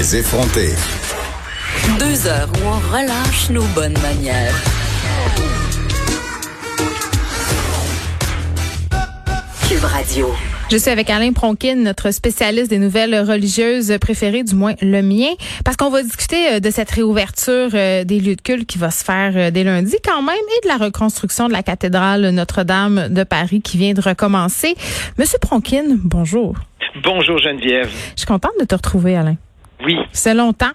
Les 0.00 0.16
effronter. 0.16 0.70
Deux 1.98 2.26
heures 2.26 2.48
où 2.54 2.66
on 2.66 2.78
relâche 2.90 3.50
nos 3.50 3.66
bonnes 3.74 3.98
manières. 4.00 4.54
Cube 9.68 9.84
Radio. 9.84 10.28
Je 10.70 10.78
suis 10.78 10.90
avec 10.90 11.10
Alain 11.10 11.34
Pronkin, 11.34 11.74
notre 11.74 12.12
spécialiste 12.12 12.70
des 12.70 12.78
nouvelles 12.78 13.14
religieuses 13.14 13.92
préférées, 14.00 14.42
du 14.42 14.54
moins 14.54 14.72
le 14.80 15.02
mien, 15.02 15.34
parce 15.66 15.76
qu'on 15.76 15.90
va 15.90 16.02
discuter 16.02 16.54
euh, 16.54 16.60
de 16.60 16.70
cette 16.70 16.90
réouverture 16.92 17.68
euh, 17.74 18.04
des 18.04 18.20
lieux 18.20 18.36
de 18.36 18.40
culte 18.40 18.66
qui 18.66 18.78
va 18.78 18.90
se 18.90 19.04
faire 19.04 19.32
euh, 19.36 19.50
dès 19.50 19.64
lundi 19.64 19.96
quand 20.02 20.22
même 20.22 20.34
et 20.34 20.66
de 20.66 20.68
la 20.68 20.78
reconstruction 20.78 21.46
de 21.46 21.52
la 21.52 21.62
cathédrale 21.62 22.30
Notre-Dame 22.30 23.08
de 23.10 23.22
Paris 23.22 23.60
qui 23.60 23.76
vient 23.76 23.92
de 23.92 24.00
recommencer. 24.00 24.76
Monsieur 25.18 25.38
Pronkin, 25.38 25.98
bonjour. 26.04 26.54
Bonjour 27.04 27.36
Geneviève. 27.36 27.90
Je 28.14 28.20
suis 28.20 28.26
contente 28.26 28.52
de 28.58 28.64
te 28.64 28.74
retrouver, 28.74 29.14
Alain. 29.14 29.36
Oui. 29.84 29.96
C'est 30.12 30.34
longtemps. 30.34 30.70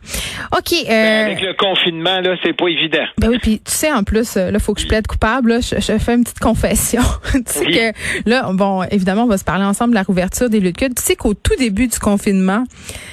OK. 0.58 0.74
Euh, 0.74 0.86
ben 0.88 1.26
avec 1.32 1.42
le 1.42 1.54
confinement, 1.54 2.20
là, 2.22 2.36
c'est 2.44 2.54
pas 2.56 2.68
évident. 2.68 3.06
Ben 3.18 3.30
oui, 3.30 3.38
puis 3.42 3.60
tu 3.64 3.72
sais, 3.72 3.92
en 3.92 4.04
plus, 4.04 4.36
là, 4.36 4.58
faut 4.60 4.74
que 4.74 4.82
je 4.82 4.88
plaide 4.88 5.08
coupable. 5.08 5.50
Là, 5.50 5.60
je, 5.62 5.76
je 5.80 5.98
fais 5.98 6.16
une 6.16 6.24
petite 6.24 6.40
confession. 6.40 7.02
tu 7.34 7.42
sais 7.46 7.60
Oui. 7.66 7.74
que 7.76 8.30
là, 8.30 8.50
bon, 8.54 8.84
évidemment, 8.90 9.24
on 9.24 9.28
va 9.28 9.38
se 9.38 9.44
parler 9.44 9.64
ensemble 9.66 9.92
de 9.92 9.96
la 9.96 10.04
rouverture 10.04 10.50
des 10.50 10.60
lieux 10.60 10.72
de 10.72 10.78
culte. 10.78 10.98
Tu 10.98 11.04
sais 11.04 11.16
qu'au 11.16 11.34
tout 11.34 11.56
début 11.58 11.88
du 11.88 12.00
confinement, 12.00 12.64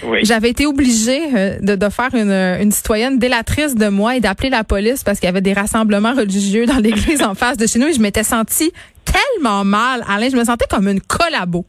Oui. 0.04 0.20
j'avais 0.22 0.50
été 0.50 0.66
obligée 0.66 1.20
euh, 1.36 1.58
de, 1.60 1.76
de 1.76 1.88
faire 1.88 2.14
une, 2.14 2.30
une 2.32 2.70
citoyenne 2.72 3.18
délatrice 3.18 3.74
de 3.74 3.88
moi 3.88 4.16
et 4.16 4.20
d'appeler 4.20 4.50
la 4.50 4.64
police 4.64 5.04
parce 5.04 5.18
qu'il 5.20 5.26
y 5.26 5.30
avait 5.30 5.40
des 5.40 5.52
rassemblements 5.52 6.14
religieux 6.14 6.66
dans 6.66 6.78
l'église 6.82 7.22
en 7.22 7.34
face 7.34 7.56
de 7.56 7.66
chez 7.66 7.78
nous 7.78 7.88
et 7.88 7.92
je 7.92 8.00
m'étais 8.00 8.24
sentie 8.24 8.72
tellement 9.04 9.64
mal. 9.64 10.02
Alain, 10.08 10.28
je 10.30 10.36
me 10.36 10.44
sentais 10.44 10.66
comme 10.70 10.88
une 10.88 11.00
collabo. 11.00 11.66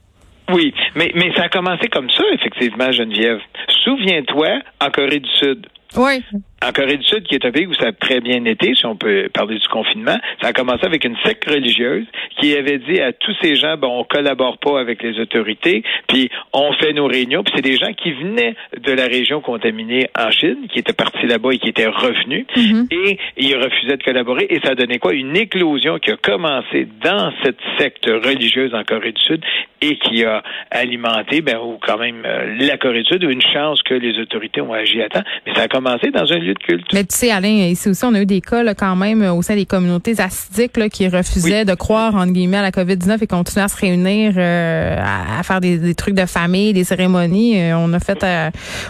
Oui, 0.52 0.74
mais, 0.96 1.10
mais 1.16 1.32
ça 1.38 1.44
a 1.44 1.49
commencé 1.49 1.88
comme 1.88 2.10
ça, 2.10 2.21
effectivement, 2.34 2.91
Geneviève. 2.91 3.40
Souviens-toi, 3.83 4.61
en 4.79 4.89
Corée 4.91 5.20
du 5.20 5.29
Sud. 5.29 5.67
Oui. 5.98 6.23
En 6.65 6.71
Corée 6.71 6.97
du 6.97 7.03
Sud, 7.03 7.23
qui 7.23 7.35
est 7.35 7.45
un 7.45 7.51
pays 7.51 7.65
où 7.65 7.73
ça 7.73 7.87
a 7.87 7.91
très 7.91 8.21
bien 8.21 8.45
été, 8.45 8.73
si 8.73 8.85
on 8.85 8.95
peut 8.95 9.27
parler 9.33 9.57
du 9.59 9.67
confinement, 9.67 10.17
ça 10.41 10.49
a 10.49 10.53
commencé 10.53 10.85
avec 10.85 11.03
une 11.03 11.17
secte 11.25 11.43
religieuse 11.49 12.05
qui 12.39 12.55
avait 12.55 12.77
dit 12.77 13.01
à 13.01 13.11
tous 13.11 13.35
ces 13.41 13.55
gens, 13.55 13.75
bon, 13.77 13.99
on 13.99 14.03
collabore 14.05 14.57
pas 14.59 14.79
avec 14.79 15.03
les 15.03 15.19
autorités, 15.19 15.84
puis 16.07 16.29
on 16.53 16.71
fait 16.73 16.93
nos 16.93 17.05
réunions, 17.07 17.43
puis 17.43 17.53
c'est 17.55 17.61
des 17.61 17.75
gens 17.77 17.91
qui 17.93 18.11
venaient 18.13 18.55
de 18.79 18.91
la 18.93 19.05
région 19.07 19.41
contaminée 19.41 20.07
en 20.17 20.31
Chine, 20.31 20.67
qui 20.71 20.79
étaient 20.79 20.93
partis 20.93 21.25
là-bas 21.27 21.51
et 21.51 21.57
qui 21.57 21.69
étaient 21.69 21.87
revenus, 21.87 22.45
Mhm. 22.55 22.87
et 22.91 23.17
ils 23.37 23.55
refusaient 23.57 23.97
de 23.97 24.03
collaborer, 24.03 24.47
et 24.49 24.59
ça 24.63 24.71
a 24.71 24.75
donné 24.75 24.99
quoi? 24.99 25.13
Une 25.13 25.35
éclosion 25.35 25.99
qui 25.99 26.11
a 26.11 26.17
commencé 26.17 26.87
dans 27.03 27.34
cette 27.43 27.59
secte 27.77 28.05
religieuse 28.05 28.73
en 28.73 28.84
Corée 28.84 29.11
du 29.11 29.21
Sud 29.21 29.43
et 29.81 29.97
qui 29.97 30.23
a 30.23 30.41
alimenté, 30.71 31.41
ben, 31.41 31.57
ou 31.57 31.77
quand 31.81 31.97
même, 31.97 32.23
euh, 32.25 32.55
la 32.59 32.77
Corée 32.77 33.03
du 33.03 33.09
Sud, 33.09 33.23
une 33.23 33.41
chance 33.41 33.81
que 33.84 33.93
les 33.93 34.17
autorités 34.19 34.61
ont 34.61 34.71
agi 34.71 35.01
à 35.01 35.09
temps, 35.09 35.23
mais 35.45 35.53
ça 35.55 35.63
a 35.63 35.67
commencé 35.67 36.09
dans 36.11 36.31
un 36.31 36.37
lieu 36.39 36.52
de 36.54 36.59
culte. 36.59 36.85
Mais 36.93 37.04
tu 37.04 37.15
sais, 37.15 37.32
Alain, 37.32 37.48
ici 37.49 37.90
aussi, 37.90 38.04
on 38.05 38.13
a 38.13 38.21
eu 38.21 38.26
des 38.26 38.41
cas 38.41 38.63
là, 38.63 38.73
quand 38.76 38.96
même 38.96 39.21
euh, 39.21 39.34
au 39.34 39.41
sein 39.41 39.55
des 39.55 39.65
communautés 39.65 40.20
assidiques 40.20 40.77
là, 40.77 40.90
qui 40.90 41.07
refusaient 41.07 41.65
de 41.65 41.73
croire, 41.76 42.15
entre 42.15 42.32
guillemets, 42.34 42.57
à 42.57 42.62
la 42.62 42.71
COVID-19 42.71 43.23
et 43.23 43.27
continuaient 43.27 43.65
à 43.65 43.68
se 43.68 43.77
réunir, 43.79 44.34
euh, 44.37 44.96
à, 44.99 45.40
à 45.40 45.43
faire 45.43 45.59
des, 45.62 45.77
des 45.77 45.96
trucs 45.96 46.15
de 46.15 46.26
famille, 46.26 46.74
des 46.74 46.84
cérémonies. 46.84 47.59
Euh, 47.62 47.77
on 47.77 47.91
a 47.93 47.99
fait 47.99 48.24
euh, 48.24 48.49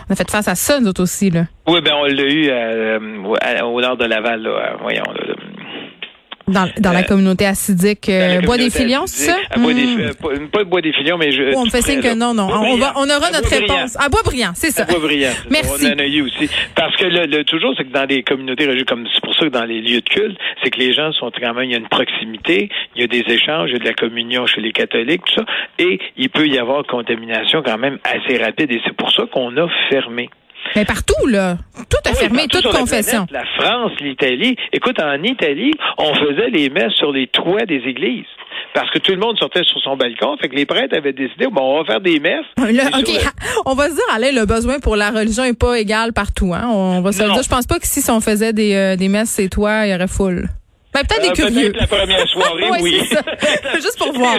on 0.09 0.13
a 0.13 0.15
fait 0.15 0.29
face 0.29 0.47
à 0.47 0.55
ça, 0.55 0.79
nous 0.79 0.87
autres 0.87 1.03
aussi. 1.03 1.29
Là. 1.29 1.45
Oui, 1.67 1.79
ben 1.83 1.93
on 1.95 2.05
l'a 2.05 2.23
eu 2.23 2.49
euh, 2.49 2.99
à- 3.41 3.65
au 3.65 3.79
nord 3.81 3.97
de 3.97 4.05
Laval, 4.05 4.41
là, 4.41 4.49
euh, 4.49 4.75
voyons. 4.81 5.03
Là, 5.15 5.32
Dans, 6.45 6.69
dans 6.77 6.91
la 6.91 6.99
Euh, 6.99 7.03
communauté 7.03 7.45
assidique. 7.45 8.09
Euh, 8.09 8.41
Bois 8.41 8.57
des 8.57 8.69
Filions, 8.69 9.03
c'est 9.05 9.27
ça? 9.31 9.37
à 9.49 9.57
Bois 9.59 9.73
des- 9.73 9.85
Hmm. 9.85 9.99
euh, 10.01 10.47
pas, 10.51 10.59
de 10.65 10.69
Bois 10.69 10.81
des 10.81 10.91
Filions, 10.91 11.17
mais 11.17 11.31
je. 11.31 11.53
Oh, 11.55 11.59
on 11.59 11.65
me 11.65 11.69
fait 11.69 11.81
signe 11.81 12.01
que 12.01 12.13
non, 12.13 12.33
non. 12.33 12.47
Bois 12.47 12.57
On, 12.59 12.61
va, 12.61 12.67
brillant. 12.91 12.93
on 12.97 13.09
aura 13.09 13.27
À 13.27 13.31
notre 13.31 13.49
Bois 13.49 13.57
brillant. 13.59 13.75
réponse. 13.75 13.97
À 13.97 14.09
Bois-Brillant, 14.09 14.51
c'est 14.53 14.71
ça. 14.71 14.83
À 14.83 14.85
Bois-Brillant. 14.87 15.29
c'est 15.31 15.43
ça. 15.43 15.49
Merci. 15.49 15.85
On 15.87 15.93
en 15.95 15.99
a 15.99 16.05
eu 16.05 16.21
aussi. 16.21 16.49
Parce 16.75 16.97
que 16.97 17.05
le, 17.05 17.25
le- 17.27 17.43
toujours, 17.45 17.73
c'est 17.77 17.85
que 17.85 17.93
dans 17.93 18.03
les 18.05 18.23
communautés 18.23 18.65
religieuses, 18.65 18.85
comme 18.87 19.07
c'est 19.13 19.23
pour 19.23 19.33
ça 19.35 19.45
que 19.45 19.51
dans 19.51 19.63
les 19.63 19.79
lieux 19.81 20.01
de 20.01 20.09
culte, 20.09 20.37
c'est 20.61 20.69
que 20.69 20.79
les 20.79 20.91
gens 20.91 21.13
sont 21.13 21.31
quand 21.31 21.53
même, 21.53 21.63
il 21.63 21.71
y 21.71 21.75
a 21.75 21.79
une 21.79 21.87
proximité, 21.87 22.69
il 22.95 23.01
y 23.01 23.03
a 23.05 23.07
des 23.07 23.23
échanges, 23.33 23.69
il 23.69 23.73
y 23.73 23.75
a 23.77 23.79
de 23.79 23.85
la 23.85 23.93
communion 23.93 24.45
chez 24.45 24.59
les 24.59 24.73
catholiques, 24.73 25.21
tout 25.25 25.35
ça, 25.35 25.45
et 25.79 25.97
il 26.17 26.29
peut 26.29 26.47
y 26.47 26.57
avoir 26.59 26.83
contamination 26.85 27.61
quand 27.65 27.77
même 27.77 27.99
assez 28.03 28.37
rapide, 28.43 28.69
et 28.71 28.81
c'est 28.85 28.93
pour 28.95 29.11
ça 29.13 29.23
qu'on 29.31 29.55
a 29.57 29.67
fermé. 29.89 30.29
Mais 30.75 30.85
partout, 30.85 31.27
là. 31.27 31.57
Tout 31.89 31.97
a 32.05 32.11
Oui, 32.11 32.15
fermé, 32.17 32.47
toute 32.47 32.63
la 32.65 32.71
confession. 32.71 33.25
planète, 33.25 33.47
La 33.57 33.63
France, 33.63 33.91
l'Italie. 33.99 34.55
Écoute, 34.71 34.99
en 35.01 35.21
Italie, 35.23 35.71
on 35.97 36.13
faisait 36.15 36.49
les 36.51 36.69
messes 36.69 36.93
sur 36.93 37.11
les 37.11 37.27
toits 37.27 37.65
des 37.65 37.81
églises. 37.85 38.25
Parce 38.73 38.89
que 38.89 38.97
tout 38.99 39.11
le 39.11 39.19
monde 39.19 39.37
sortait 39.37 39.63
sur 39.63 39.79
son 39.81 39.95
balcon. 39.95 40.35
Fait 40.41 40.49
que 40.49 40.55
les 40.55 40.65
prêtres 40.65 40.97
avaient 40.97 41.13
décidé, 41.13 41.45
bon, 41.47 41.61
on 41.61 41.79
va 41.83 41.85
faire 41.85 42.01
des 42.01 42.19
messes. 42.19 42.45
Là, 42.57 42.85
OK, 42.97 43.07
le- 43.07 43.29
on 43.65 43.75
va 43.75 43.89
se 43.89 43.93
dire, 43.95 44.03
Alain, 44.11 44.31
le 44.31 44.45
besoin 44.45 44.79
pour 44.79 44.95
la 44.95 45.11
religion 45.11 45.43
est 45.43 45.57
pas 45.57 45.77
égal 45.79 46.11
partout. 46.13 46.53
Hein? 46.55 46.67
On 46.71 47.01
va 47.01 47.11
se 47.11 47.21
le 47.21 47.29
dire. 47.31 47.43
Je 47.43 47.49
pense 47.49 47.67
pas 47.67 47.77
que 47.79 47.85
si 47.85 48.03
on 48.09 48.19
faisait 48.19 48.53
des, 48.53 48.73
euh, 48.73 48.95
des 48.95 49.09
messes 49.09 49.35
chez 49.35 49.49
toi, 49.49 49.85
il 49.85 49.91
y 49.91 49.95
aurait 49.95 50.07
foule. 50.07 50.47
Ben, 50.93 51.01
peut-être 51.01 51.25
Euh, 51.25 51.29
des 51.29 51.33
curieux. 51.53 51.71
Peut-être 51.71 51.91
la 51.91 51.97
première 51.97 52.27
soirée, 52.27 52.69
Ouais, 52.71 52.79
oui. 52.81 53.01
c'est. 53.09 53.75
Juste 53.81 53.97
pour 53.99 54.13
voir. 54.13 54.37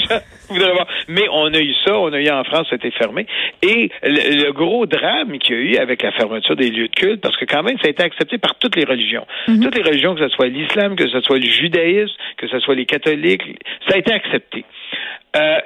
Voir. 0.59 0.87
Mais 1.09 1.27
on 1.31 1.53
a 1.53 1.61
eu 1.61 1.75
ça, 1.85 1.99
on 1.99 2.13
a 2.13 2.21
eu 2.21 2.31
en 2.31 2.45
France, 2.45 2.67
c'était 2.71 2.91
fermé. 2.91 3.27
Et 3.63 3.91
le, 4.03 4.45
le 4.45 4.53
gros 4.53 4.87
drame 4.87 5.39
qu'il 5.39 5.57
y 5.57 5.59
a 5.59 5.63
eu 5.63 5.77
avec 5.77 6.03
la 6.03 6.13
fermeture 6.13 6.57
des 6.57 6.71
lieux 6.71 6.89
de 6.89 6.95
culte, 6.95 7.21
parce 7.21 7.37
que 7.37 7.45
quand 7.45 7.63
même, 7.63 7.79
ça 7.79 7.89
a 7.89 7.91
été 7.91 8.03
accepté 8.03 8.39
par 8.39 8.57
toutes 8.57 8.77
les 8.77 8.85
religions. 8.85 9.27
Mhm. 9.49 9.61
Toutes 9.63 9.77
les 9.77 9.83
religions, 9.83 10.15
que 10.15 10.29
ce 10.29 10.35
soit 10.35 10.49
l'islam, 10.49 10.97
que 10.97 11.09
ce 11.09 11.21
soit 11.21 11.39
le 11.39 11.47
judaïsme, 11.47 12.15
que 12.37 12.49
ce 12.49 12.59
soit 12.61 12.75
les 12.75 12.87
catholiques, 12.87 13.43
ça 13.89 13.95
a 13.95 13.99
été 13.99 14.13
accepté. 14.13 14.65
Euh, 15.37 15.59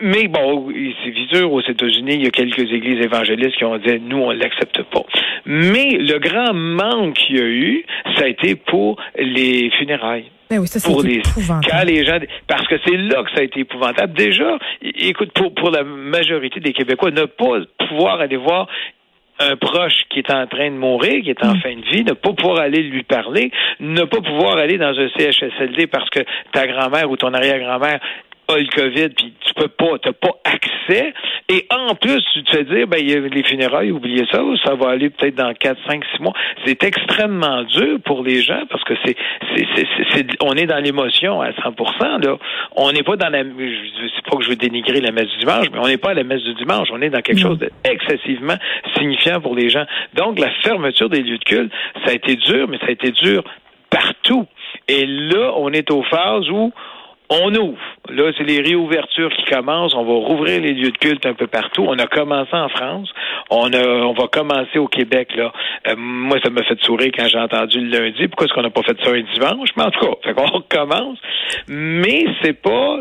mais 0.00 0.28
bon, 0.28 0.72
c'est 1.04 1.36
sûr, 1.36 1.52
aux 1.52 1.60
États-Unis, 1.60 2.14
il 2.14 2.24
y 2.24 2.26
a 2.26 2.30
quelques 2.30 2.72
églises 2.72 3.04
évangélistes 3.04 3.56
qui 3.56 3.64
ont 3.64 3.76
dit, 3.78 4.00
nous, 4.00 4.18
on 4.18 4.30
l'accepte 4.30 4.82
pas. 4.84 5.04
Mais 5.44 5.98
le 5.98 6.18
grand 6.18 6.54
manque 6.54 7.14
qu'il 7.14 7.36
y 7.36 7.40
a 7.40 7.44
eu, 7.44 7.84
ça 8.16 8.24
a 8.24 8.28
été 8.28 8.54
pour 8.54 8.96
les 9.18 9.70
funérailles 9.70 10.30
Ben 10.50 10.58
oui, 10.60 10.66
ça, 10.68 10.78
c'est 10.78 10.90
pour 10.90 11.02
les 11.02 11.16
épouvantable. 11.16 11.66
quand 11.70 11.84
les 11.86 12.04
gens 12.04 12.18
parce 12.46 12.66
que 12.68 12.76
c'est 12.86 12.96
là 12.96 13.22
que 13.24 13.30
ça 13.30 13.40
a 13.40 13.42
été 13.42 13.60
épouvantable. 13.60 14.12
Déjà, 14.14 14.58
écoute 14.82 15.32
pour 15.34 15.52
pour 15.54 15.70
la 15.70 15.82
majorité 15.84 16.60
des 16.60 16.72
Québécois 16.72 17.10
ne 17.10 17.24
pas 17.24 17.58
pouvoir 17.88 18.20
aller 18.20 18.36
voir 18.36 18.68
un 19.38 19.54
proche 19.56 19.92
qui 20.08 20.20
est 20.20 20.30
en 20.32 20.46
train 20.46 20.70
de 20.70 20.76
mourir, 20.76 21.22
qui 21.22 21.28
est 21.28 21.44
en 21.44 21.54
Mm. 21.56 21.60
fin 21.60 21.74
de 21.76 21.84
vie, 21.90 22.04
ne 22.04 22.12
pas 22.14 22.32
pouvoir 22.32 22.58
aller 22.60 22.82
lui 22.82 23.02
parler, 23.02 23.50
ne 23.80 24.02
pas 24.04 24.22
pouvoir 24.22 24.56
aller 24.56 24.78
dans 24.78 24.98
un 24.98 25.08
CHSLD 25.14 25.88
parce 25.88 26.08
que 26.08 26.20
ta 26.52 26.66
grand-mère 26.66 27.10
ou 27.10 27.18
ton 27.18 27.34
arrière-grand-mère 27.34 28.00
a 28.48 28.58
le 28.58 28.66
COVID, 28.66 29.08
puis 29.10 29.32
tu 29.44 29.54
peux 29.54 29.68
pas, 29.68 29.98
t'as 30.02 30.12
pas 30.12 30.36
accès. 30.44 31.12
Et 31.48 31.66
en 31.70 31.94
plus, 31.94 32.22
tu 32.32 32.42
te 32.44 32.50
fais 32.56 32.64
dire, 32.64 32.86
ben, 32.86 32.98
il 33.00 33.10
y 33.10 33.14
a 33.14 33.20
les 33.20 33.42
funérailles, 33.42 33.90
oubliez 33.90 34.24
ça, 34.30 34.42
ça 34.64 34.74
va 34.74 34.90
aller 34.90 35.10
peut-être 35.10 35.34
dans 35.34 35.52
4, 35.54 35.78
5, 35.88 36.04
6 36.16 36.22
mois. 36.22 36.32
C'est 36.64 36.82
extrêmement 36.84 37.62
dur 37.64 37.98
pour 38.04 38.22
les 38.22 38.42
gens 38.42 38.62
parce 38.70 38.82
que 38.84 38.94
c'est, 39.04 39.16
c'est, 39.54 39.66
c'est, 39.74 39.86
c'est- 40.12 40.42
on 40.42 40.52
est 40.52 40.66
dans 40.66 40.78
l'émotion 40.82 41.40
à 41.40 41.50
100%, 41.52 42.24
là. 42.24 42.36
On 42.76 42.92
n'est 42.92 43.02
pas 43.02 43.16
dans 43.16 43.28
la, 43.28 43.42
je 43.42 44.06
sais 44.14 44.22
pas 44.30 44.36
que 44.36 44.44
je 44.44 44.50
veux 44.50 44.56
dénigrer 44.56 45.00
la 45.00 45.12
messe 45.12 45.28
du 45.30 45.38
dimanche, 45.38 45.66
mais 45.72 45.78
on 45.78 45.86
n'est 45.86 45.96
pas 45.98 46.10
à 46.10 46.14
la 46.14 46.24
messe 46.24 46.42
du 46.42 46.54
dimanche. 46.54 46.88
On 46.92 47.00
est 47.02 47.10
dans 47.10 47.20
quelque 47.22 47.40
chose 47.40 47.58
d'excessivement 47.84 48.56
signifiant 48.96 49.40
pour 49.40 49.54
les 49.54 49.70
gens. 49.70 49.84
Donc, 50.14 50.38
la 50.38 50.50
fermeture 50.62 51.08
des 51.08 51.22
lieux 51.22 51.38
de 51.38 51.44
culte, 51.44 51.72
ça 52.04 52.10
a 52.12 52.14
été 52.14 52.36
dur, 52.36 52.68
mais 52.68 52.78
ça 52.78 52.86
a 52.86 52.90
été 52.90 53.10
dur 53.12 53.42
partout. 53.90 54.46
Et 54.88 55.06
là, 55.06 55.52
on 55.56 55.72
est 55.72 55.90
aux 55.90 56.02
phases 56.02 56.48
où 56.50 56.72
on 57.28 57.54
ouvre. 57.54 57.78
Là, 58.08 58.30
c'est 58.36 58.44
les 58.44 58.60
réouvertures 58.60 59.30
qui 59.30 59.44
commencent. 59.44 59.94
On 59.94 60.04
va 60.04 60.26
rouvrir 60.26 60.60
les 60.60 60.72
lieux 60.72 60.90
de 60.90 60.98
culte 60.98 61.26
un 61.26 61.34
peu 61.34 61.46
partout. 61.46 61.84
On 61.86 61.98
a 61.98 62.06
commencé 62.06 62.54
en 62.54 62.68
France. 62.68 63.12
On 63.50 63.70
on 63.72 64.12
va 64.12 64.28
commencer 64.28 64.78
au 64.78 64.88
Québec, 64.88 65.34
là. 65.36 65.52
Euh, 65.88 65.94
moi, 65.96 66.38
ça 66.42 66.50
m'a 66.50 66.62
fait 66.62 66.80
sourire 66.82 67.10
quand 67.16 67.26
j'ai 67.26 67.38
entendu 67.38 67.80
le 67.80 67.98
lundi. 67.98 68.28
Pourquoi 68.28 68.46
est-ce 68.46 68.54
qu'on 68.54 68.62
n'a 68.62 68.70
pas 68.70 68.82
fait 68.82 68.96
ça 69.02 69.10
un 69.10 69.22
dimanche? 69.34 69.70
Mais 69.76 69.84
en 69.84 69.90
tout 69.90 70.06
cas, 70.06 70.32
qu'on 70.32 70.46
recommence. 70.58 71.18
Mais 71.68 72.24
c'est 72.42 72.60
pas, 72.60 73.00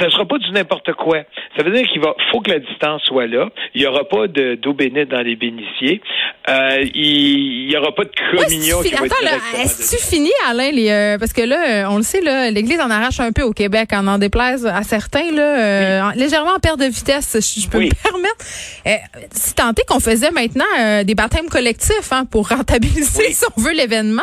ça 0.00 0.10
sera 0.10 0.24
pas 0.26 0.38
du 0.38 0.50
n'importe 0.52 0.92
quoi. 0.94 1.18
Ça 1.56 1.62
veut 1.62 1.70
dire 1.70 1.86
qu'il 1.88 2.00
va, 2.00 2.14
faut 2.32 2.40
que 2.40 2.50
la 2.50 2.58
distance 2.58 3.02
soit 3.02 3.26
là. 3.26 3.48
Il 3.74 3.82
y 3.82 3.86
aura 3.86 4.04
pas 4.08 4.26
de, 4.26 4.54
d'eau 4.56 4.72
bénite 4.72 5.08
dans 5.10 5.20
les 5.22 5.36
bénitiers. 5.36 6.00
Euh, 6.48 6.78
il, 6.94 7.64
il 7.66 7.70
y 7.70 7.76
aura 7.76 7.94
pas 7.94 8.04
de 8.04 8.10
Ouais, 8.32 8.44
communion 8.44 8.78
c'est-tu 8.82 8.90
qui 8.90 8.96
fini- 8.96 9.08
va 9.08 9.14
Attends, 9.16 9.24
là, 9.56 9.62
est-ce 9.62 9.92
que 9.92 9.96
tu 9.96 10.02
finis, 10.10 10.30
Alain, 10.48 10.70
les, 10.70 10.90
euh, 10.90 11.18
parce 11.18 11.32
que 11.32 11.42
là, 11.42 11.84
euh, 11.84 11.88
on 11.90 11.96
le 11.98 12.02
sait, 12.02 12.20
là, 12.20 12.50
l'Église 12.50 12.80
en 12.80 12.90
arrache 12.90 13.20
un 13.20 13.32
peu 13.32 13.42
au 13.42 13.52
Québec, 13.52 13.90
en 13.92 14.06
en 14.06 14.18
déplaise 14.18 14.66
à 14.66 14.82
certains, 14.82 15.30
là, 15.32 15.42
euh, 15.58 16.00
en- 16.02 16.10
légèrement 16.12 16.52
en 16.56 16.58
perte 16.60 16.80
de 16.80 16.86
vitesse, 16.86 17.36
je, 17.36 17.60
je 17.60 17.68
peux 17.68 17.78
Oui. 17.78 17.86
me 17.90 17.90
permettre. 18.10 18.44
Euh, 18.86 18.90
si 19.32 19.54
tant 19.54 19.70
est 19.70 19.86
qu'on 19.86 20.00
faisait 20.00 20.30
maintenant 20.30 20.64
euh, 20.78 21.04
des 21.04 21.14
baptêmes 21.14 21.48
collectifs 21.48 22.12
hein, 22.12 22.24
pour 22.30 22.48
rentabiliser, 22.48 23.24
Oui. 23.28 23.32
si 23.34 23.44
on 23.56 23.60
veut, 23.60 23.72
l'événement, 23.72 24.22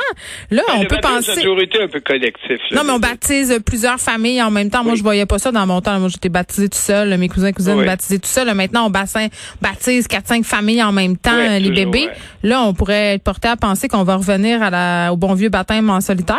là, 0.52 0.64
Ben, 0.68 0.74
on 0.78 0.82
le 0.82 0.88
peut 0.88 0.98
penser... 1.02 1.32
Été 1.68 1.82
un 1.82 1.88
peu 1.88 2.00
collectif. 2.00 2.60
là. 2.72 2.78
Non, 2.78 2.84
mais 2.86 2.92
on 2.94 3.00
baptise 3.00 3.60
plusieurs 3.66 4.00
familles 4.00 4.42
en 4.42 4.52
même 4.52 4.70
temps. 4.70 4.84
Moi, 4.84 4.96
je 4.96 5.04
voyais 5.04 5.26
pas 5.26 5.38
ça 5.40 5.52
dans 5.52 5.66
mon 5.68 5.82
temps. 5.82 6.00
Moi, 6.00 6.10
j'étais 6.10 6.30
baptisé 6.30 6.68
tout 6.70 6.78
seul. 6.78 7.16
Mes 7.18 7.28
cousins, 7.30 7.52
cousines 7.52 7.76
Oui. 7.78 7.86
baptisés 7.86 8.18
tout 8.20 8.28
seul. 8.28 8.52
Maintenant, 8.56 8.88
on 8.88 8.90
bassin, 8.90 9.28
baptise 9.62 10.08
quatre, 10.08 10.28
cinq 10.28 10.44
familles 10.44 10.82
en 10.84 10.92
même 10.92 11.18
temps, 11.18 11.32
Oui, 11.38 11.60
les 11.60 11.70
toujours, 11.70 11.92
bébés. 11.92 12.08
ouais. 12.08 12.14
Là, 12.50 12.64
on 12.64 12.74
pourrait 12.74 13.14
être 13.16 13.24
porté 13.24 13.48
à 13.48 13.56
penser 13.56 13.88
qu'on 13.88 14.04
va 14.04 14.16
revenir 14.16 14.64
à 14.64 14.70
la, 14.72 15.14
au 15.14 15.18
bon 15.18 15.34
vieux 15.36 15.50
baptême 15.50 15.90
en 15.90 16.02
solitaire? 16.02 16.38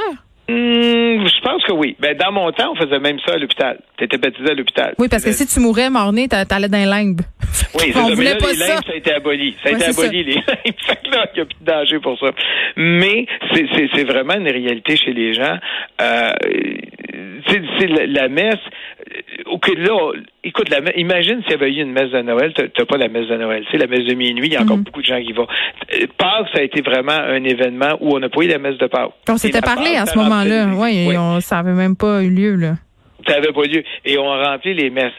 Hum, 0.51 0.55
je 1.29 1.41
pense 1.43 1.63
que 1.65 1.73
oui. 1.73 1.95
Ben, 2.01 2.17
dans 2.17 2.33
mon 2.33 2.51
temps, 2.53 2.73
on 2.73 2.75
faisait 2.83 2.99
même 3.01 3.19
ça 3.27 3.35
à 3.35 3.37
l'hôpital. 3.37 3.79
Tu 3.99 4.05
étais 4.05 4.17
baptisé 4.17 4.51
à 4.51 4.55
l'hôpital. 4.55 4.95
Oui, 4.99 5.09
parce 5.09 5.23
que 5.23 5.33
si 5.33 5.47
tu 5.47 5.61
mourais 5.61 5.91
mort-né, 5.91 6.27
t'a- 6.27 6.47
t'allais 6.47 6.69
dans 6.69 6.79
les 6.79 6.87
limbes. 6.87 7.21
Oui, 7.75 7.85
c'est 7.89 7.93
ça. 7.93 8.07
Mais 8.17 8.25
là, 8.25 8.35
pas 8.37 8.51
les 8.53 8.57
ça. 8.57 8.67
limbes, 8.75 8.85
ça 8.87 8.93
a 8.93 8.97
été 8.97 9.13
aboli. 9.13 9.55
Ça 9.63 9.69
a 9.69 9.73
Ouais, 9.73 9.79
été 9.79 9.85
aboli, 9.91 10.25
les 10.25 10.33
limbes. 10.37 10.43
Fait 10.87 10.97
que 11.05 11.11
là, 11.11 11.27
il 11.35 11.37
n'y 11.37 11.41
a 11.43 11.45
plus 11.45 11.57
de 11.61 11.65
danger 11.67 11.99
pour 11.99 12.19
ça. 12.19 12.29
Mais 12.77 13.27
c'est 13.93 14.05
vraiment 14.05 14.35
une 14.37 14.49
réalité 14.49 14.97
chez 14.97 15.13
les 15.13 15.35
gens. 15.35 15.59
Euh, 16.01 16.31
c'est 17.47 17.87
la, 17.87 18.07
la 18.07 18.29
messe. 18.29 18.57
euh, 19.11 19.53
OK, 19.53 19.69
là, 19.77 20.13
écoute, 20.45 20.69
la, 20.71 20.81
imagine 20.97 21.41
s'il 21.43 21.53
y 21.53 21.55
avait 21.55 21.71
eu 21.73 21.81
une 21.83 21.93
messe 21.93 22.11
de 22.11 22.21
Noël. 22.23 22.53
T'as 22.55 22.85
pas 22.85 22.97
la 22.97 23.09
messe 23.09 23.29
de 23.29 23.37
Noël. 23.37 23.65
C'est 23.71 23.79
la 23.79 23.87
messe 23.87 24.05
de 24.05 24.15
minuit. 24.15 24.47
Il 24.49 24.53
y 24.53 24.57
a 24.57 24.63
encore 24.63 24.77
Mhm. 24.79 24.85
beaucoup 24.85 25.01
de 25.01 25.07
gens 25.07 25.21
qui 25.23 25.33
vont. 25.33 25.47
Euh, 25.95 26.07
Pâques, 26.17 26.49
ça 26.55 26.61
a 26.61 26.63
été 26.63 26.81
vraiment 26.83 27.13
un 27.13 27.43
événement 27.45 27.97
où 28.01 28.15
on 28.17 28.19
n'a 28.21 28.29
pas 28.29 28.43
eu 28.43 28.49
la 28.49 28.59
messe 28.59 28.79
de 28.79 28.87
Pâques. 28.87 29.11
On 29.29 29.35
Et 29.35 29.39
s'était 29.39 29.61
parlé 29.61 29.93
Pâques, 29.93 30.03
à 30.03 30.07
ce 30.07 30.19
moment-là. 30.19 30.67
Oui, 30.75 31.07
Oui. 31.09 31.17
on 31.17 31.41
ça 31.41 31.59
avait 31.59 31.73
même 31.75 31.97
pas 31.97 32.23
eu 32.23 32.31
lieu, 32.31 32.55
là. 32.57 32.75
Ça 33.29 33.35
n'avait 33.35 33.53
pas 33.53 33.63
lieu. 33.63 33.83
Et 34.05 34.19
on 34.19 34.31
a 34.31 34.51
rempli 34.51 34.75
les 34.75 34.91
messes. 34.91 35.13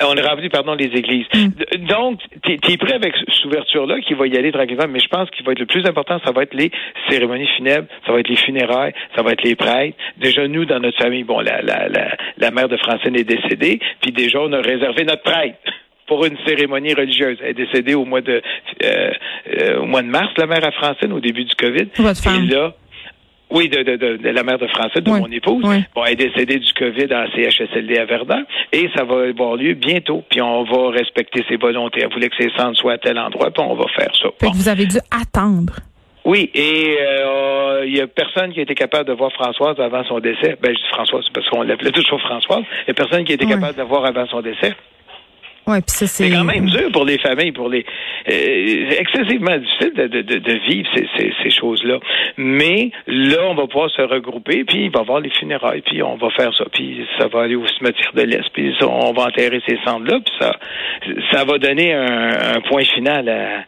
Euh, 0.00 0.06
On 0.08 0.16
a 0.16 0.22
rempli, 0.28 0.48
pardon, 0.48 0.74
les 0.74 0.86
églises. 0.86 1.26
Mm. 1.34 1.86
Donc, 1.86 2.20
tu 2.42 2.52
es, 2.52 2.76
prêt 2.76 2.94
avec 2.94 3.14
cette 3.16 3.44
ouverture-là 3.44 4.00
qui 4.00 4.14
va 4.14 4.26
y 4.26 4.36
aller 4.36 4.52
tranquillement, 4.52 4.86
mais 4.88 5.00
je 5.00 5.08
pense 5.08 5.28
qu'il 5.30 5.44
va 5.44 5.52
être 5.52 5.58
le 5.58 5.66
plus 5.66 5.84
important, 5.86 6.20
ça 6.24 6.32
va 6.32 6.42
être 6.42 6.54
les 6.54 6.70
cérémonies 7.08 7.48
funèbres, 7.56 7.88
ça 8.06 8.12
va 8.12 8.20
être 8.20 8.28
les 8.28 8.36
funérailles, 8.36 8.94
ça 9.16 9.22
va 9.22 9.32
être 9.32 9.42
les 9.42 9.56
prêtres. 9.56 9.96
Déjà, 10.18 10.46
nous, 10.46 10.64
dans 10.64 10.80
notre 10.80 10.98
famille, 10.98 11.24
bon, 11.24 11.40
la, 11.40 11.62
la, 11.62 11.88
la, 11.88 12.16
la 12.38 12.50
mère 12.50 12.68
de 12.68 12.76
Francine 12.76 13.16
est 13.16 13.24
décédée, 13.24 13.80
puis 14.00 14.12
déjà, 14.12 14.40
on 14.40 14.52
a 14.52 14.60
réservé 14.60 15.04
notre 15.04 15.22
prêtre 15.22 15.58
pour 16.06 16.24
une 16.24 16.36
cérémonie 16.46 16.94
religieuse. 16.94 17.38
Elle 17.42 17.50
est 17.50 17.54
décédée 17.66 17.94
au 17.94 18.04
mois 18.04 18.20
de 18.20 18.40
euh, 18.84 19.10
euh, 19.60 19.80
au 19.80 19.86
mois 19.86 20.02
de 20.02 20.08
mars, 20.08 20.32
la 20.36 20.46
mère 20.46 20.64
à 20.64 20.72
Francine, 20.72 21.12
au 21.12 21.20
début 21.20 21.44
du 21.44 21.54
COVID. 21.54 21.88
Votre 21.96 22.22
femme. 22.22 22.44
Et 22.44 22.46
là, 22.46 22.74
oui, 23.50 23.68
de, 23.68 23.82
de, 23.82 23.96
de, 23.96 24.16
de 24.16 24.28
la 24.28 24.42
mère 24.42 24.58
de 24.58 24.66
Francine, 24.66 25.00
de 25.02 25.10
Oui, 25.10 25.20
mon 25.20 25.30
épouse. 25.30 25.62
oui. 25.64 25.84
Bon, 25.94 26.04
elle 26.04 26.12
est 26.14 26.28
décédée 26.28 26.58
du 26.58 26.72
COVID 26.72 27.06
en 27.14 27.26
CHSLD 27.34 27.96
à 27.98 28.04
Verdun 28.04 28.44
et 28.72 28.88
ça 28.96 29.04
va 29.04 29.22
avoir 29.28 29.56
lieu 29.56 29.74
bientôt. 29.74 30.24
Puis 30.28 30.40
on 30.42 30.64
va 30.64 30.90
respecter 30.90 31.44
ses 31.48 31.56
volontés. 31.56 32.00
Elle 32.02 32.12
voulait 32.12 32.28
que 32.28 32.36
ses 32.36 32.50
cendres 32.56 32.76
soient 32.76 32.94
à 32.94 32.98
tel 32.98 33.18
endroit, 33.18 33.50
puis 33.50 33.62
on 33.64 33.74
va 33.74 33.84
faire 33.96 34.14
ça. 34.16 34.28
Fait 34.40 34.46
Bon. 34.46 34.52
que 34.52 34.56
vous 34.56 34.68
avez 34.68 34.86
dû 34.86 34.98
attendre. 35.10 35.74
Oui, 36.24 36.50
et 36.54 36.96
euh, 37.00 37.84
il 37.86 37.96
y 37.96 38.00
a 38.00 38.08
personne 38.08 38.52
qui 38.52 38.58
a 38.58 38.62
été 38.64 38.74
capable 38.74 39.06
de 39.08 39.12
voir 39.12 39.30
Françoise 39.32 39.78
avant 39.78 40.02
son 40.04 40.18
décès. 40.18 40.56
Ben, 40.60 40.74
je 40.74 40.82
dis 40.82 40.88
Françoise 40.88 41.24
parce 41.32 41.48
qu'on 41.48 41.62
l'appelait 41.62 41.92
toujours 41.92 42.20
Françoise. 42.20 42.64
Il 42.84 42.88
y 42.88 42.90
a 42.90 42.94
personne 42.94 43.24
qui 43.24 43.30
a 43.30 43.36
été 43.36 43.44
Oui. 43.44 43.52
capable 43.52 43.74
de 43.74 43.78
la 43.78 43.84
voir 43.84 44.04
avant 44.04 44.26
son 44.26 44.40
décès. 44.40 44.74
Ouais, 45.66 45.80
puis 45.80 45.90
ça 45.90 46.06
c'est 46.06 46.24
C'est 46.24 46.30
quand 46.30 46.44
même 46.44 46.66
dur 46.66 46.90
pour 46.92 47.04
les 47.04 47.18
familles, 47.18 47.52
pour 47.52 47.68
les 47.68 47.84
euh, 48.30 48.90
excessivement 48.98 49.56
difficile 49.58 49.92
de, 49.94 50.06
de, 50.06 50.22
de, 50.22 50.52
vivre 50.68 50.88
ces, 50.94 51.08
ces, 51.16 51.32
ces 51.42 51.50
choses-là. 51.50 51.98
Mais 52.36 52.90
là, 53.06 53.38
on 53.48 53.54
va 53.54 53.66
pouvoir 53.66 53.90
se 53.90 54.02
regrouper, 54.02 54.64
puis 54.64 54.84
il 54.84 54.90
va 54.90 55.00
y 55.00 55.02
avoir 55.02 55.20
les 55.20 55.30
funérailles, 55.30 55.82
puis 55.82 56.02
on 56.02 56.16
va 56.16 56.30
faire 56.30 56.54
ça, 56.54 56.64
puis 56.72 57.04
ça 57.18 57.26
va 57.28 57.42
aller 57.42 57.56
au 57.56 57.66
cimetière 57.66 58.12
de 58.14 58.22
l'Est, 58.22 58.48
puis 58.52 58.74
ça, 58.78 58.86
on 58.86 59.12
va 59.12 59.24
enterrer 59.24 59.60
ces 59.66 59.78
cendres-là, 59.84 60.20
puis 60.24 60.34
ça, 60.40 60.56
ça 61.32 61.44
va 61.44 61.58
donner 61.58 61.94
un, 61.94 62.56
un 62.56 62.60
point 62.60 62.84
final 62.84 63.28
à, 63.28 63.64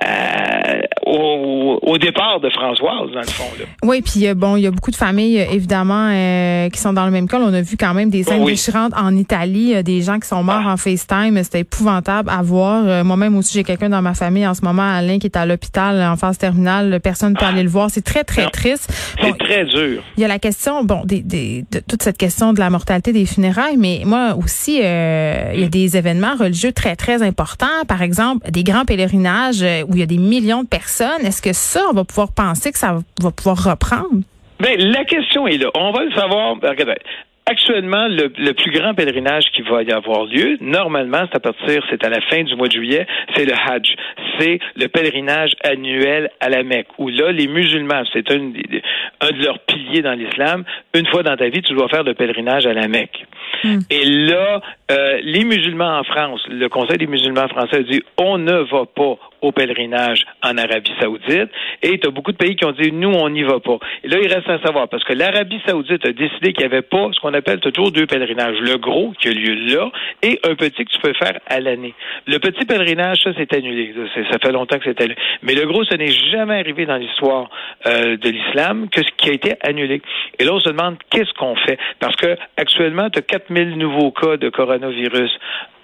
à- 0.00 0.76
au, 1.06 1.78
au 1.82 1.98
départ 1.98 2.40
de 2.40 2.48
Françoise, 2.50 3.10
dans 3.12 3.20
le 3.20 3.26
fond. 3.26 3.44
Là. 3.58 3.64
Oui, 3.82 4.00
puis 4.02 4.26
euh, 4.26 4.34
bon, 4.34 4.56
il 4.56 4.62
y 4.62 4.66
a 4.66 4.70
beaucoup 4.70 4.90
de 4.90 4.96
familles 4.96 5.40
euh, 5.40 5.46
évidemment 5.52 6.08
euh, 6.10 6.68
qui 6.70 6.80
sont 6.80 6.92
dans 6.92 7.04
le 7.04 7.10
même 7.10 7.28
cas. 7.28 7.38
On 7.40 7.52
a 7.52 7.60
vu 7.60 7.76
quand 7.76 7.92
même 7.92 8.08
des 8.08 8.22
scènes 8.22 8.42
oui. 8.42 8.52
déchirantes 8.52 8.92
en 8.96 9.14
Italie, 9.16 9.74
euh, 9.74 9.82
des 9.82 10.00
gens 10.02 10.18
qui 10.18 10.28
sont 10.28 10.42
morts 10.42 10.62
Ah. 10.66 10.72
en 10.72 10.76
FaceTime. 10.76 11.42
C'était 11.42 11.60
épouvantable 11.60 12.30
à 12.30 12.42
voir. 12.42 12.84
Euh, 12.86 13.04
Moi-même 13.04 13.36
aussi, 13.36 13.52
j'ai 13.54 13.64
quelqu'un 13.64 13.88
dans 13.90 14.00
ma 14.02 14.14
famille 14.14 14.46
en 14.46 14.54
ce 14.54 14.62
moment, 14.64 14.88
Alain, 14.88 15.18
qui 15.18 15.26
est 15.26 15.36
à 15.36 15.44
l'hôpital 15.44 16.00
en 16.02 16.16
phase 16.16 16.38
terminale. 16.38 17.00
Personne 17.02 17.32
ne 17.32 17.38
peut 17.38 17.44
Ah. 17.46 17.50
aller 17.52 17.62
le 17.64 17.68
voir. 17.68 17.90
C'est 17.90 18.02
très 18.04 18.24
très 18.24 18.44
Non. 18.44 18.50
triste. 18.50 18.90
C'est 19.20 19.36
très 19.38 19.64
dur. 19.64 20.02
il 20.16 20.20
y 20.20 20.24
a 20.24 20.28
la 20.28 20.38
question, 20.38 20.84
bon, 20.84 21.02
des, 21.04 21.20
des- 21.20 21.64
de 21.70 21.80
toute 21.80 22.02
cette 22.02 22.18
question 22.18 22.52
de 22.52 22.60
la 22.60 22.70
mortalité 22.70 23.12
des 23.12 23.26
funérailles, 23.26 23.76
mais 23.76 24.02
moi 24.04 24.36
aussi, 24.42 24.80
euh, 24.82 25.50
il 25.54 25.60
y 25.60 25.64
a 25.64 25.68
des 25.68 25.96
événements 25.96 26.34
religieux 26.38 26.72
très, 26.72 26.96
très 26.96 27.22
importants. 27.22 27.66
Par 27.88 28.02
exemple, 28.02 28.50
des 28.50 28.62
grands 28.64 28.84
pèlerinages 28.84 29.62
euh, 29.62 29.71
où 29.88 29.94
il 29.94 30.00
y 30.00 30.02
a 30.02 30.06
des 30.06 30.18
millions 30.18 30.62
de 30.62 30.68
personnes. 30.68 31.24
Est-ce 31.24 31.42
que 31.42 31.52
ça, 31.52 31.80
on 31.90 31.94
va 31.94 32.04
pouvoir 32.04 32.32
penser 32.34 32.72
que 32.72 32.78
ça 32.78 32.98
va 33.20 33.30
pouvoir 33.30 33.64
reprendre? 33.64 34.22
Ben, 34.60 34.78
la 34.78 35.04
question 35.04 35.46
est 35.48 35.58
là. 35.58 35.70
On 35.74 35.90
va 35.92 36.04
le 36.04 36.12
savoir. 36.12 36.56
Ben, 36.56 36.70
regardez. 36.70 37.00
Actuellement, 37.44 38.06
le, 38.06 38.32
le 38.38 38.52
plus 38.52 38.70
grand 38.70 38.94
pèlerinage 38.94 39.46
qui 39.52 39.62
va 39.62 39.82
y 39.82 39.90
avoir 39.90 40.26
lieu, 40.26 40.56
normalement, 40.60 41.24
c'est 41.28 41.36
à 41.36 41.40
partir, 41.40 41.82
c'est 41.90 42.04
à 42.04 42.08
la 42.08 42.20
fin 42.30 42.44
du 42.44 42.54
mois 42.54 42.68
de 42.68 42.72
juillet, 42.72 43.04
c'est 43.34 43.44
le 43.44 43.52
Hajj. 43.52 43.96
C'est 44.38 44.60
le 44.76 44.86
pèlerinage 44.86 45.50
annuel 45.64 46.30
à 46.38 46.48
la 46.48 46.62
Mecque, 46.62 46.86
où 46.98 47.08
là, 47.08 47.32
les 47.32 47.48
musulmans, 47.48 48.04
c'est 48.12 48.30
un, 48.30 48.38
de 48.38 49.42
leurs 49.44 49.58
piliers 49.58 50.02
dans 50.02 50.12
l'islam, 50.12 50.62
une 50.94 51.06
fois 51.08 51.24
dans 51.24 51.36
ta 51.36 51.48
vie, 51.48 51.62
tu 51.62 51.74
dois 51.74 51.88
faire 51.88 52.04
le 52.04 52.14
pèlerinage 52.14 52.64
à 52.64 52.74
la 52.74 52.86
Mecque. 52.86 53.26
Hmm. 53.64 53.80
Et 53.90 54.04
là, 54.04 54.62
euh, 54.92 55.18
les 55.24 55.44
musulmans 55.44 55.98
en 55.98 56.04
France, 56.04 56.42
le 56.48 56.68
Conseil 56.68 56.98
des 56.98 57.08
musulmans 57.08 57.48
français 57.48 57.78
a 57.78 57.82
dit, 57.82 58.02
on 58.18 58.38
ne 58.38 58.58
va 58.70 58.84
pas 58.86 59.18
au 59.42 59.52
pèlerinage 59.52 60.24
en 60.42 60.56
Arabie 60.56 60.92
saoudite. 61.00 61.50
Et 61.82 61.98
tu 61.98 62.06
as 62.06 62.10
beaucoup 62.10 62.32
de 62.32 62.36
pays 62.36 62.56
qui 62.56 62.64
ont 62.64 62.72
dit, 62.72 62.92
nous, 62.92 63.10
on 63.10 63.28
n'y 63.28 63.42
va 63.42 63.60
pas. 63.60 63.78
Et 64.04 64.08
là, 64.08 64.18
il 64.22 64.32
reste 64.32 64.48
à 64.48 64.60
savoir, 64.60 64.88
parce 64.88 65.04
que 65.04 65.12
l'Arabie 65.12 65.60
saoudite 65.66 66.06
a 66.06 66.12
décidé 66.12 66.52
qu'il 66.52 66.66
n'y 66.66 66.72
avait 66.72 66.82
pas 66.82 67.08
ce 67.12 67.20
qu'on 67.20 67.34
appelle 67.34 67.60
toujours 67.60 67.90
deux 67.90 68.06
pèlerinages. 68.06 68.56
Le 68.60 68.78
gros, 68.78 69.12
qui 69.20 69.28
a 69.28 69.32
lieu 69.32 69.54
là, 69.74 69.90
et 70.22 70.38
un 70.44 70.54
petit 70.54 70.84
que 70.84 70.90
tu 70.90 71.00
peux 71.00 71.12
faire 71.14 71.40
à 71.46 71.60
l'année. 71.60 71.94
Le 72.26 72.38
petit 72.38 72.64
pèlerinage, 72.64 73.18
ça, 73.22 73.30
c'est 73.36 73.52
annulé. 73.54 73.92
Ça, 74.14 74.38
fait 74.38 74.52
longtemps 74.52 74.78
que 74.78 74.84
c'est 74.84 75.00
annulé. 75.00 75.16
Mais 75.42 75.54
le 75.54 75.66
gros, 75.66 75.84
ce 75.84 75.96
n'est 75.96 76.12
jamais 76.30 76.60
arrivé 76.60 76.86
dans 76.86 76.96
l'histoire 76.96 77.50
euh, 77.86 78.16
de 78.16 78.30
l'islam 78.30 78.88
que 78.88 79.02
ce 79.02 79.10
qui 79.16 79.30
a 79.30 79.32
été 79.32 79.54
annulé. 79.62 80.00
Et 80.38 80.44
là, 80.44 80.52
on 80.54 80.60
se 80.60 80.68
demande, 80.68 80.96
qu'est-ce 81.10 81.32
qu'on 81.34 81.56
fait? 81.56 81.78
Parce 81.98 82.14
que 82.16 82.36
actuellement, 82.56 83.10
tu 83.10 83.18
as 83.18 83.22
4000 83.22 83.76
nouveaux 83.76 84.12
cas 84.12 84.36
de 84.36 84.48
coronavirus 84.50 85.30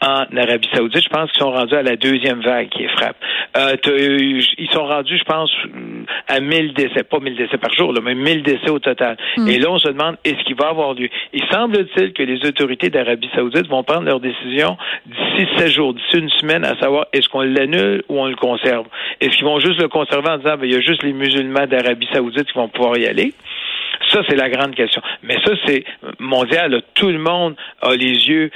en 0.00 0.25
Arabie 0.37 0.69
Saoudite. 0.72 1.02
Je 1.02 1.08
pense 1.08 1.31
qu'ils 1.32 1.40
sont 1.40 1.50
rendus 1.50 1.75
à 1.75 1.82
la 1.82 1.96
deuxième 1.96 2.40
vague 2.40 2.69
qui 2.69 2.87
frappe. 2.88 3.16
Euh, 3.56 3.77
ils 3.87 4.69
sont 4.73 4.87
rendus, 4.87 5.19
je 5.19 5.25
pense, 5.25 5.50
à 6.27 6.41
1000 6.41 6.75
décès, 6.75 7.03
pas 7.03 7.19
1000 7.19 7.37
décès 7.37 7.59
par 7.59 7.73
jour, 7.73 7.93
là, 7.93 8.00
mais 8.03 8.15
1000 8.15 8.43
décès 8.43 8.71
au 8.71 8.79
total. 8.79 9.17
Et 9.47 9.59
là, 9.59 9.71
on 9.71 9.79
se 9.79 9.89
demande, 9.89 10.17
est-ce 10.25 10.43
qu'il 10.45 10.56
va 10.56 10.69
avoir 10.69 10.95
lieu? 10.95 11.09
Il 11.33 11.43
semble-t-il 11.50 12.12
que 12.12 12.23
les 12.23 12.47
autorités 12.47 12.91
d'Arabie 12.91 13.29
Saoudite 13.35 13.67
vont 13.69 13.83
prendre 13.83 14.05
leur 14.05 14.21
décision 14.21 14.77
d'ici 15.06 15.47
7 15.56 15.69
jours, 15.69 15.95
d'ici 15.95 16.19
une 16.19 16.31
semaine, 16.31 16.65
à 16.65 16.79
savoir 16.79 17.06
est-ce 17.12 17.29
qu'on 17.29 17.43
l'annule 17.43 18.03
ou 18.09 18.21
on 18.21 18.27
le 18.27 18.37
conserve? 18.37 18.87
Est-ce 19.21 19.37
qu'ils 19.37 19.47
vont 19.47 19.61
juste 19.61 19.81
le 19.81 19.89
conserver 19.89 20.29
en 20.29 20.39
disant, 20.39 20.56
ben, 20.56 20.67
il 20.67 20.73
y 20.73 20.77
a 20.77 20.81
juste 20.81 21.03
les 21.03 21.12
musulmans 21.12 21.67
d'Arabie 21.67 22.09
Saoudite 22.12 22.44
qui 22.51 22.59
vont 22.59 22.69
pouvoir 22.69 22.97
y 22.99 23.06
aller? 23.06 23.33
Ça, 24.12 24.23
c'est 24.29 24.37
la 24.37 24.49
grande 24.49 24.75
question. 24.75 25.03
Mais 25.23 25.37
ça, 25.44 25.53
c'est 25.67 25.85
mondial. 26.19 26.71
là. 26.71 26.81
Tout 26.94 27.09
le 27.09 27.19
monde 27.19 27.56
a 27.83 27.94
les 27.94 28.29
yeux 28.29 28.51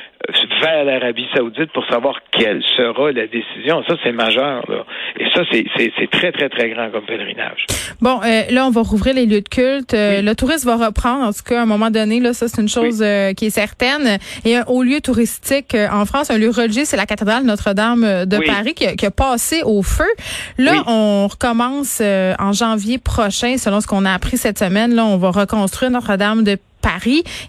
vers 0.62 0.84
l'Arabie 0.84 1.26
saoudite 1.34 1.72
pour 1.72 1.84
savoir 1.86 2.20
quelle 2.30 2.62
sera 2.76 3.10
la 3.12 3.26
décision. 3.26 3.82
Ça, 3.88 3.94
c'est 4.04 4.12
majeur. 4.12 4.62
Là. 4.68 4.84
Et 5.18 5.24
ça, 5.34 5.42
c'est- 5.50 5.64
très, 6.10 6.30
très, 6.32 6.48
très 6.48 6.70
grand 6.70 6.90
comme 6.90 7.04
pèlerinage. 7.04 7.66
Bon, 8.00 8.20
euh, 8.24 8.42
là, 8.50 8.66
on 8.66 8.70
va 8.70 8.82
rouvrir 8.82 9.14
les 9.14 9.26
lieux 9.26 9.40
de 9.40 9.48
culte. 9.48 9.94
Euh, 9.94 10.22
Le 10.22 10.34
tourisme 10.34 10.68
va 10.68 10.86
reprendre, 10.86 11.24
en 11.24 11.32
tout 11.32 11.42
cas, 11.44 11.60
à 11.60 11.62
un 11.62 11.66
moment 11.66 11.90
donné. 11.90 12.20
Là, 12.20 12.32
ça, 12.32 12.46
c'est 12.48 12.60
une 12.60 12.68
chose 12.68 13.00
euh, 13.02 13.32
qui 13.34 13.46
est 13.46 13.50
certaine. 13.50 14.18
Et 14.44 14.56
un 14.56 14.64
haut 14.68 14.82
lieu 14.82 15.00
touristique 15.00 15.74
euh, 15.74 15.88
en 15.90 16.04
France, 16.06 16.30
un 16.30 16.38
lieu 16.38 16.50
religieux, 16.50 16.84
c'est 16.84 16.96
la 16.96 17.06
cathédrale 17.06 17.44
Notre-Dame 17.44 18.04
euh, 18.04 18.24
de 18.24 18.36
Oui. 18.38 18.46
Paris 18.46 18.74
qui 18.74 18.86
a, 18.86 18.94
qui 18.94 19.06
a 19.06 19.10
passé 19.10 19.62
au 19.64 19.82
feu. 19.82 20.04
Là, 20.58 20.82
on 20.86 21.26
recommence 21.28 21.98
euh, 22.00 22.34
en 22.38 22.52
janvier 22.52 22.98
prochain, 22.98 23.56
selon 23.58 23.80
ce 23.80 23.86
qu'on 23.86 24.04
a 24.04 24.12
appris 24.12 24.36
cette 24.36 24.58
semaine. 24.58 24.94
Là, 24.94 25.04
on 25.04 25.16
va 25.16 25.30
reconstruire 25.30 25.90
Notre-Dame 25.90 26.44
de 26.44 26.54
Paris. 26.54 26.58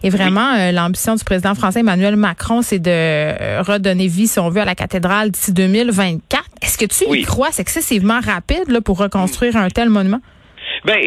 Et 0.03 0.09
vraiment, 0.09 0.53
euh, 0.53 0.71
l'ambition 0.71 1.15
du 1.15 1.23
président 1.23 1.55
français 1.55 1.81
Emmanuel 1.81 2.15
Macron, 2.15 2.61
c'est 2.61 2.79
de 2.79 2.89
euh, 2.89 3.61
redonner 3.61 4.07
vie, 4.07 4.27
si 4.27 4.39
on 4.39 4.49
veut, 4.49 4.61
à 4.61 4.65
la 4.65 4.75
cathédrale 4.75 5.31
d'ici 5.31 5.51
2024. 5.51 6.43
Est-ce 6.61 6.77
que 6.77 6.85
tu 6.85 7.17
y 7.17 7.23
crois? 7.23 7.49
C'est 7.51 7.61
excessivement 7.61 8.19
rapide 8.19 8.69
là, 8.69 8.81
pour 8.81 8.97
reconstruire 8.97 9.57
un 9.57 9.69
tel 9.69 9.89
monument? 9.89 10.19
Ben, 10.85 10.99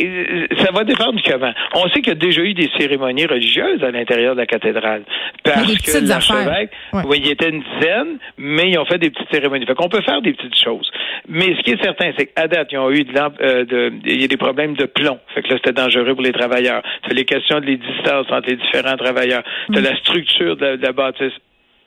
ça 0.58 0.72
va 0.72 0.84
dépendre 0.84 1.20
comment. 1.24 1.52
On 1.74 1.88
sait 1.88 2.00
qu'il 2.00 2.08
y 2.08 2.12
a 2.12 2.14
déjà 2.14 2.42
eu 2.42 2.54
des 2.54 2.70
cérémonies 2.78 3.26
religieuses 3.26 3.82
à 3.82 3.90
l'intérieur 3.90 4.34
de 4.34 4.40
la 4.40 4.46
cathédrale. 4.46 5.02
Parce 5.42 5.66
des 5.66 5.76
que 5.76 6.08
l'archevêque. 6.08 6.70
Ouais. 6.92 7.02
oui, 7.06 7.20
il 7.24 7.30
était 7.30 7.50
une 7.50 7.62
dizaine, 7.62 8.18
mais 8.38 8.70
ils 8.70 8.78
ont 8.78 8.86
fait 8.86 8.98
des 8.98 9.10
petites 9.10 9.30
cérémonies. 9.30 9.66
Fait 9.66 9.74
qu'on 9.74 9.88
peut 9.88 10.02
faire 10.02 10.22
des 10.22 10.32
petites 10.32 10.58
choses. 10.58 10.90
Mais 11.28 11.54
ce 11.56 11.62
qui 11.62 11.72
est 11.72 11.82
certain, 11.82 12.12
c'est 12.16 12.26
qu'à 12.26 12.48
date, 12.48 12.68
ils 12.72 12.78
ont 12.78 12.90
eu 12.90 13.04
de, 13.04 13.12
euh, 13.18 13.64
de 13.64 13.92
il 14.04 14.20
y 14.20 14.24
a 14.24 14.28
des 14.28 14.36
problèmes 14.36 14.74
de 14.74 14.86
plomb. 14.86 15.18
Fait 15.34 15.42
que 15.42 15.48
là, 15.48 15.56
c'était 15.56 15.72
dangereux 15.72 16.14
pour 16.14 16.22
les 16.22 16.32
travailleurs. 16.32 16.82
C'est 17.06 17.14
les 17.14 17.24
questions 17.24 17.60
de 17.60 17.66
les 17.66 17.76
distances 17.76 18.26
entre 18.30 18.48
les 18.48 18.56
différents 18.56 18.96
travailleurs. 18.96 19.42
C'est 19.72 19.82
la 19.82 19.96
structure 19.96 20.56
de 20.56 20.64
la, 20.64 20.76
de 20.76 20.82
la 20.82 20.92
bâtisse. 20.92 21.32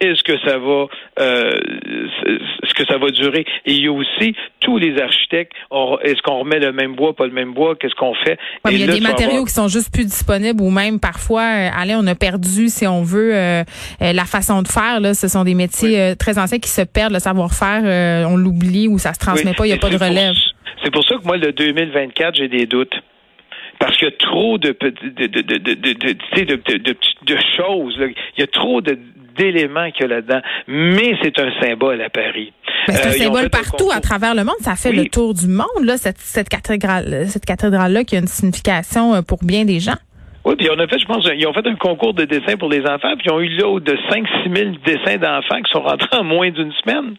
Est-ce 0.02 0.24
que 0.24 0.38
ça 0.48 0.58
va, 0.58 0.86
euh, 1.20 1.60
est-ce 2.64 2.74
que 2.74 2.86
ça 2.86 2.98
va 2.98 3.10
durer? 3.12 3.46
Et 3.66 3.74
il 3.74 3.84
y 3.84 3.88
a 3.88 3.92
aussi 3.92 4.34
tous 4.62 4.78
les 4.78 4.98
architectes. 5.02 5.52
Est-ce 6.04 6.22
qu'on 6.22 6.40
remet 6.40 6.60
le 6.60 6.72
même 6.72 6.96
bois, 6.96 7.14
pas 7.14 7.26
le 7.26 7.34
même 7.34 7.54
bois? 7.54 7.76
Qu'est-ce 7.76 7.96
qu'on 7.96 8.14
fait? 8.16 8.38
Ouais, 8.64 8.72
il 8.72 8.80
y 8.80 8.84
a 8.84 8.88
là, 8.88 8.94
des 8.94 9.02
matériaux 9.02 9.32
avoir- 9.32 9.48
qui 9.48 9.54
sont 9.54 9.68
juste 9.68 9.94
plus 9.94 10.06
disponibles 10.06 10.62
ou 10.62 10.70
même 10.70 11.02
parfois, 11.02 11.42
euh, 11.42 11.70
allez, 11.78 11.96
on 11.98 12.08
a 12.08 12.16
perdu, 12.16 12.70
si 12.70 12.88
on 12.88 13.04
veut, 13.04 13.36
euh, 13.36 13.64
euh, 14.02 14.14
la 14.14 14.24
façon 14.26 14.62
de 14.62 14.70
faire. 14.70 15.02
Là, 15.02 15.14
ce 15.14 15.28
sont 15.28 15.44
des 15.44 15.56
métiers 15.56 15.90
Oui. 15.90 16.00
euh, 16.00 16.16
très 16.16 16.40
anciens 16.40 16.60
qui 16.60 16.70
se 16.70 16.82
perdent, 16.84 17.12
le 17.14 17.20
savoir-faire, 17.20 18.28
on 18.30 18.38
l'oublie 18.38 18.88
ou 18.88 19.00
ça 19.00 19.14
se 19.14 19.20
transmet 19.20 19.50
Oui. 19.52 19.56
pas, 19.58 19.66
il 19.66 19.70
n'y 19.70 19.74
a 19.74 19.76
Et 19.76 19.80
pas 19.80 19.90
de 19.90 19.98
relève. 19.98 20.34
C'est 20.82 20.92
pour 20.92 21.04
ça 21.04 21.16
que 21.18 21.26
moi, 21.26 21.36
le 21.36 21.52
2024, 21.52 22.36
j'ai 22.36 22.48
des 22.48 22.66
doutes. 22.68 22.94
Parce 23.80 23.98
qu'il 23.98 24.10
y 24.10 24.12
a 24.12 24.18
trop 24.18 24.58
de 24.58 24.76
de 24.80 24.90
de 24.90 25.28
de 25.28 25.42
de 25.42 25.54
de, 25.64 26.78
de, 26.78 26.96
de 27.26 27.38
choses. 27.58 27.96
Il 28.38 28.40
y 28.40 28.44
a 28.44 28.48
trop 28.48 28.82
de 28.82 28.98
d'éléments 29.38 29.90
qu'il 29.92 30.02
y 30.02 30.12
a 30.12 30.16
là-dedans, 30.16 30.42
mais 30.68 31.16
c'est 31.24 31.40
un 31.40 31.50
symbole 31.62 32.02
à 32.02 32.10
Paris. 32.10 32.52
c'est 32.88 33.06
un 33.08 33.12
symbole 33.12 33.50
partout 33.50 33.90
à 33.90 34.02
travers 34.02 34.36
le 34.36 34.44
monde. 34.44 34.58
Ça 34.60 34.76
fait 34.76 34.92
le 34.92 35.06
tour 35.06 35.34
du 35.34 35.48
monde, 35.48 35.84
là, 35.84 35.98
cette, 35.98 36.18
cette 36.18 36.50
cathédrale, 36.50 37.26
cette 37.28 37.46
cathédrale-là 37.46 38.04
qui 38.04 38.18
a 38.18 38.20
une 38.20 38.28
signification 38.28 39.24
pour 39.24 39.40
bien 39.42 39.64
des 39.64 39.80
gens. 39.80 39.96
Oui, 40.46 40.56
puis 40.58 40.70
on 40.70 40.80
a 40.80 40.88
fait, 40.88 41.00
je 41.00 41.06
pense, 41.06 41.28
ils 41.36 41.48
ont 41.48 41.54
fait 41.54 41.68
un 41.68 41.76
concours 41.76 42.14
de 42.14 42.26
dessin 42.26 42.58
pour 42.58 42.70
les 42.70 42.82
enfants, 42.82 43.16
puis 43.18 43.28
ils 43.28 43.32
ont 43.32 43.40
eu 43.40 43.50
là 43.50 43.80
de 43.80 43.94
5-6 43.94 44.56
000 44.56 44.72
dessins 44.86 45.18
d'enfants 45.18 45.62
qui 45.62 45.72
sont 45.72 45.82
rentrés 45.82 46.18
en 46.18 46.24
moins 46.24 46.50
d'une 46.50 46.72
semaine. 46.84 47.16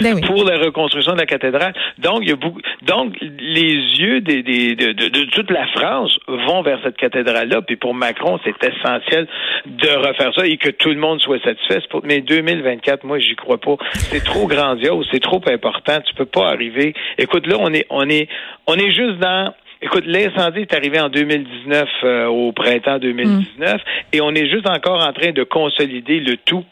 Ben 0.00 0.20
pour 0.20 0.44
la 0.44 0.58
reconstruction 0.58 1.12
de 1.12 1.18
la 1.18 1.26
cathédrale. 1.26 1.74
Donc, 1.98 2.20
il 2.22 2.28
y 2.28 2.32
a 2.32 2.36
beaucoup, 2.36 2.60
donc 2.82 3.16
les 3.20 3.74
yeux 3.74 4.20
des, 4.20 4.42
des, 4.42 4.74
de, 4.74 4.92
de, 4.92 5.24
toute 5.30 5.50
la 5.50 5.66
France 5.68 6.18
vont 6.26 6.62
vers 6.62 6.78
cette 6.82 6.96
cathédrale-là. 6.96 7.62
Puis 7.62 7.76
pour 7.76 7.94
Macron, 7.94 8.38
c'est 8.44 8.56
essentiel 8.62 9.26
de 9.66 9.88
refaire 9.88 10.32
ça 10.34 10.46
et 10.46 10.56
que 10.56 10.70
tout 10.70 10.90
le 10.90 10.96
monde 10.96 11.20
soit 11.20 11.42
satisfait. 11.42 11.80
Mais 12.04 12.20
2024, 12.20 13.04
moi, 13.04 13.18
j'y 13.18 13.36
crois 13.36 13.58
pas. 13.58 13.76
C'est 13.92 14.24
trop 14.24 14.46
grandiose, 14.46 15.06
c'est 15.10 15.22
trop 15.22 15.40
important. 15.46 16.00
Tu 16.06 16.14
peux 16.14 16.26
pas 16.26 16.48
arriver. 16.48 16.94
Écoute, 17.18 17.46
là, 17.46 17.56
on 17.58 17.72
est, 17.72 17.86
on 17.90 18.08
est, 18.08 18.28
on 18.66 18.74
est 18.74 18.90
juste 18.90 19.18
dans 19.18 19.52
Écoute, 19.82 20.04
l'incendie 20.06 20.60
est 20.60 20.74
arrivé 20.74 20.98
en 20.98 21.10
2019, 21.10 21.88
euh, 22.02 22.26
au 22.26 22.52
printemps 22.52 22.98
2019, 22.98 23.74
mm. 23.74 23.78
et 24.14 24.20
on 24.22 24.30
est 24.30 24.48
juste 24.48 24.68
encore 24.68 25.06
en 25.06 25.12
train 25.12 25.32
de 25.32 25.42
consolider 25.42 26.18
le 26.18 26.38
tout 26.38 26.64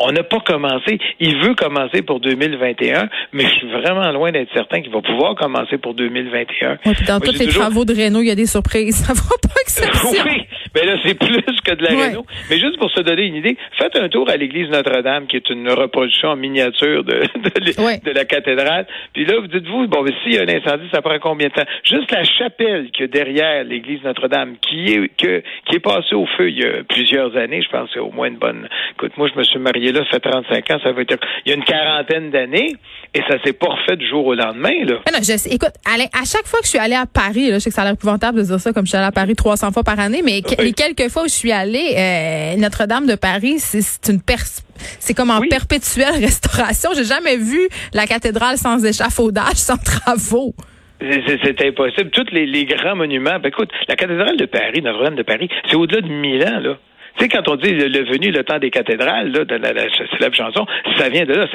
on 0.00 0.12
n'a 0.12 0.22
pas 0.22 0.40
commencé. 0.40 0.98
Il 1.20 1.36
veut 1.42 1.54
commencer 1.54 2.02
pour 2.02 2.20
2021, 2.20 3.08
mais 3.32 3.44
je 3.44 3.50
suis 3.50 3.70
vraiment 3.70 4.10
loin 4.12 4.32
d'être 4.32 4.52
certain 4.54 4.80
qu'il 4.80 4.90
va 4.90 5.02
pouvoir 5.02 5.34
commencer 5.34 5.78
pour 5.78 5.94
2021. 5.94 6.78
dans 7.06 7.20
tous 7.20 7.38
les 7.38 7.48
travaux 7.48 7.84
de 7.84 7.92
Renault, 7.92 8.22
il 8.22 8.28
y 8.28 8.30
a 8.30 8.34
des 8.34 8.46
surprises. 8.46 8.96
Ça 9.04 9.12
va 9.12 9.36
pas 9.42 9.60
exception. 9.60 10.10
oui, 10.24 10.46
mais 10.74 10.84
là, 10.84 10.96
c'est 11.04 11.14
plus 11.18 11.60
que 11.64 11.74
de 11.74 11.84
la 11.84 11.90
Renault. 11.90 12.26
Mais 12.48 12.58
juste 12.58 12.78
pour 12.78 12.90
se 12.90 13.00
donner 13.00 13.24
une 13.24 13.36
idée, 13.36 13.56
faites 13.78 13.96
un 13.96 14.08
tour 14.08 14.28
à 14.28 14.36
l'église 14.36 14.68
Notre-Dame, 14.70 15.26
qui 15.26 15.36
est 15.36 15.50
une 15.50 15.70
reproduction 15.70 16.30
en 16.30 16.36
miniature 16.36 17.04
de, 17.04 17.20
de, 18.04 18.10
la 18.10 18.24
cathédrale. 18.24 18.86
Puis 19.12 19.24
là, 19.24 19.38
vous 19.40 19.46
dites-vous, 19.46 19.86
bon, 19.88 20.02
mais 20.02 20.12
s'il 20.22 20.34
y 20.34 20.38
a 20.38 20.42
un 20.42 20.48
incendie, 20.48 20.88
ça 20.92 21.02
prend 21.02 21.18
combien 21.18 21.48
de 21.48 21.52
temps? 21.52 21.66
Juste 21.84 22.10
la 22.10 22.24
chapelle 22.24 22.90
qui 22.90 23.02
est 23.02 23.08
derrière 23.08 23.64
l'église 23.64 24.02
Notre-Dame, 24.02 24.56
qui 24.60 24.92
est, 24.92 25.16
que, 25.16 25.42
qui 25.66 25.76
est 25.76 25.80
passée 25.80 26.14
au 26.14 26.26
feu 26.26 26.50
il 26.50 26.58
y 26.58 26.64
a 26.64 26.82
plusieurs 26.88 27.36
années, 27.36 27.62
je 27.62 27.68
pense, 27.68 27.90
c'est 27.92 28.00
au 28.00 28.10
moins 28.10 28.28
une 28.28 28.38
bonne... 28.38 28.68
Écoute, 28.92 29.12
moi, 29.16 29.28
je 29.32 29.38
me 29.38 29.44
suis 29.44 29.58
marié 29.58 29.92
là, 29.92 30.00
ça 30.04 30.18
fait 30.18 30.30
35 30.30 30.70
ans, 30.70 30.78
ça 30.82 30.92
veut 30.92 31.04
dire 31.04 31.18
il 31.44 31.50
y 31.50 31.52
a 31.52 31.56
une 31.56 31.64
quarantaine 31.64 32.30
d'années 32.30 32.74
et 33.14 33.20
ça 33.28 33.42
s'est 33.44 33.52
pas 33.52 33.66
refait 33.66 33.96
du 33.96 34.08
jour 34.08 34.24
au 34.26 34.34
lendemain. 34.34 34.84
Là. 34.84 34.96
non, 35.12 35.18
je 35.20 35.48
écoute, 35.52 35.72
à 35.84 36.24
chaque 36.24 36.46
fois 36.46 36.60
que 36.60 36.64
je 36.64 36.70
suis 36.70 36.78
allée 36.78 36.94
à 36.94 37.06
Paris, 37.06 37.50
là, 37.50 37.54
je 37.54 37.58
sais 37.60 37.70
que 37.70 37.74
ça 37.74 37.82
a 37.82 37.84
l'air 37.84 37.94
épouvantable 37.94 38.38
de 38.38 38.44
dire 38.44 38.60
ça 38.60 38.72
comme 38.72 38.84
je 38.84 38.90
suis 38.90 38.96
allée 38.96 39.06
à 39.06 39.12
Paris 39.12 39.34
300 39.34 39.72
fois 39.72 39.82
par 39.82 39.98
année, 39.98 40.22
mais 40.24 40.42
les 40.58 40.72
quelques 40.72 41.10
fois 41.10 41.24
où 41.24 41.28
je 41.28 41.34
suis 41.34 41.52
allée, 41.52 41.94
euh, 41.96 42.56
Notre-Dame 42.56 43.06
de 43.06 43.16
Paris, 43.16 43.58
c'est 43.58 44.12
une 44.12 44.20
c'est 44.98 45.14
comme 45.14 45.30
en 45.30 45.40
perpétuelle 45.40 46.14
restauration. 46.20 46.90
J'ai 46.94 47.04
jamais 47.04 47.36
vu 47.36 47.68
la 47.92 48.06
cathédrale 48.06 48.56
sans 48.56 48.84
échafaudage, 48.84 49.56
sans 49.56 49.76
travaux. 49.76 50.54
C'est 51.00 51.66
impossible. 51.66 52.10
Tous 52.10 52.26
les, 52.30 52.46
les, 52.46 52.66
grands 52.66 52.94
monuments. 52.94 53.38
Ben, 53.42 53.48
écoute, 53.48 53.70
la 53.88 53.96
cathédrale 53.96 54.36
de 54.36 54.44
Paris, 54.44 54.82
Notre-Dame 54.82 55.16
de 55.16 55.22
Paris, 55.22 55.48
c'est 55.68 55.76
au-delà 55.76 56.02
de 56.02 56.08
1000 56.08 56.44
ans, 56.44 56.60
là. 56.60 56.78
Tu 57.16 57.24
sais, 57.24 57.28
quand 57.28 57.48
on 57.48 57.56
dit 57.56 57.72
le, 57.72 58.04
venu, 58.04 58.30
le 58.30 58.44
temps 58.44 58.58
des 58.58 58.70
cathédrales, 58.70 59.32
là, 59.32 59.44
de 59.44 59.54
la, 59.56 59.70
célèbre 60.16 60.36
chanson, 60.36 60.66
ça 60.96 61.08
vient 61.08 61.24
de 61.24 61.34
là. 61.34 61.46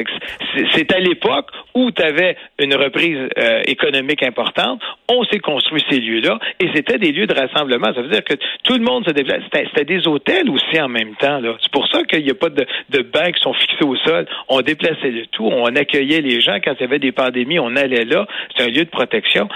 C'est 0.74 0.94
à 0.94 1.00
l'époque 1.00 1.50
où 1.74 1.92
tu 1.92 2.02
avais 2.02 2.38
une 2.60 2.76
reprise 2.76 3.18
euh, 3.38 3.62
économique 3.68 4.24
importante, 4.24 4.82
on 5.10 5.24
s'est 5.26 5.40
construit 5.40 5.84
ces 5.90 6.00
lieux-là, 6.00 6.40
et 6.60 6.70
c'était 6.74 6.98
des 6.98 7.12
lieux 7.12 7.28
de 7.28 7.34
rassemblement. 7.34 7.94
Ça 7.94 8.02
veut 8.02 8.10
dire 8.10 8.24
que 8.24 8.36
tout 8.64 8.76
le 8.76 8.84
monde 8.84 9.06
se 9.06 9.12
déplace. 9.12 9.42
C'était 9.54 9.86
des 9.86 10.08
hôtels 10.08 10.50
aussi 10.50 10.80
en 10.80 10.90
même 10.90 11.16
temps. 11.16 11.40
C'est 11.62 11.72
pour 11.72 11.88
ça 11.88 12.04
qu'il 12.04 12.24
n'y 12.24 12.32
a 12.32 12.36
pas 12.36 12.50
de, 12.50 12.66
de 12.90 13.02
bancs 13.02 13.34
qui 13.34 13.42
sont 13.42 13.54
fixés 13.54 13.86
au 13.86 13.96
sol. 13.98 14.26
On 14.50 14.62
déplaçait 14.62 15.12
le 15.12 15.26
tout, 15.28 15.46
on 15.46 15.76
accueillait 15.76 16.22
les 16.22 16.42
gens. 16.42 16.58
Quand 16.64 16.74
il 16.80 16.82
y 16.82 16.86
avait 16.86 17.00
des 17.00 17.12
pandémies, 17.12 17.60
on 17.60 17.76
allait 17.76 18.06
là. 18.06 18.28
C'est 18.56 18.64
un 18.64 18.68
lieu 18.68 18.86
de 18.86 18.90
protection. 18.90 19.48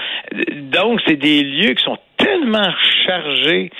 Donc, 0.54 1.00
c'est 1.06 1.16
des 1.16 1.42
lieux 1.42 1.74
qui 1.74 1.84
sont 1.84 1.98
tellement 2.16 2.70
chargé 3.06 3.70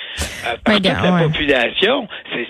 euh, 0.45 0.55
par 0.63 0.75
toute 0.75 0.85
la 0.85 1.23
population. 1.23 2.07
C'est, 2.33 2.47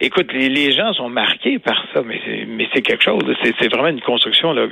écoute, 0.00 0.32
les, 0.32 0.72
gens 0.72 0.92
sont 0.94 1.08
marqués 1.08 1.58
par 1.58 1.76
ça, 1.92 2.02
mais 2.04 2.20
c'est, 2.24 2.46
mais 2.46 2.66
c'est 2.74 2.82
quelque 2.82 3.02
chose. 3.02 3.22
C'est, 3.42 3.68
vraiment 3.68 3.88
une 3.88 4.00
construction 4.00 4.52
là. 4.52 4.66